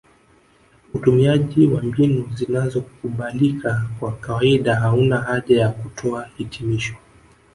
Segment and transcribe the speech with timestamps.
[0.93, 6.95] Utumiaji wa mbinu zinazokubalika kwa kawaida hauna haja ya kutoa hitimisho